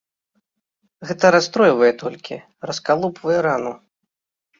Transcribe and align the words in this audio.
Гэта 1.09 1.25
расстройвае 1.35 1.89
толькі, 2.03 2.35
раскалупвае 2.71 3.37
рану. 3.49 3.75